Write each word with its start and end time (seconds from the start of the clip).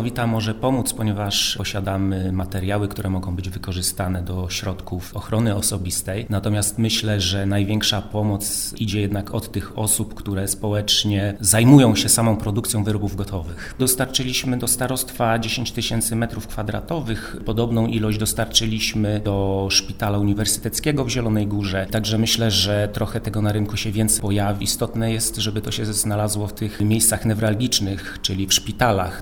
Janowita 0.00 0.26
może 0.26 0.54
pomóc, 0.54 0.92
ponieważ 0.92 1.56
posiadamy 1.58 2.32
materiały, 2.32 2.88
które 2.88 3.10
mogą 3.10 3.36
być 3.36 3.50
wykorzystane 3.50 4.22
do 4.22 4.50
środków 4.50 5.16
ochrony 5.16 5.54
osobistej. 5.54 6.26
Natomiast 6.28 6.78
myślę, 6.78 7.20
że 7.20 7.46
największa 7.46 8.02
pomoc 8.02 8.74
idzie 8.78 9.00
jednak 9.00 9.34
od 9.34 9.52
tych 9.52 9.78
osób, 9.78 10.14
które 10.14 10.48
społecznie 10.48 11.36
zajmują 11.40 11.94
się 11.94 12.08
samą 12.08 12.36
produkcją 12.36 12.84
wyrobów 12.84 13.16
gotowych. 13.16 13.74
Dostarczyliśmy 13.78 14.56
do 14.58 14.68
starostwa 14.68 15.38
10 15.38 15.72
tysięcy 15.72 16.16
metrów 16.16 16.46
kwadratowych. 16.46 17.36
Podobną 17.46 17.86
ilość 17.86 18.18
dostarczyliśmy 18.18 19.20
do 19.24 19.68
szpitala 19.70 20.18
uniwersyteckiego 20.18 21.04
w 21.04 21.08
Zielonej 21.08 21.46
Górze. 21.46 21.86
Także 21.90 22.18
myślę, 22.18 22.50
że 22.50 22.88
trochę 22.92 23.20
tego 23.20 23.42
na 23.42 23.52
rynku 23.52 23.76
się 23.76 23.92
więcej 23.92 24.20
pojawi. 24.20 24.64
Istotne 24.64 25.12
jest, 25.12 25.36
żeby 25.36 25.60
to 25.60 25.70
się 25.70 25.84
znalazło 25.84 26.46
w 26.46 26.52
tych 26.52 26.80
miejscach 26.80 27.24
newralgicznych, 27.24 28.18
czyli 28.22 28.46
w 28.46 28.54
szpitalach. 28.54 29.18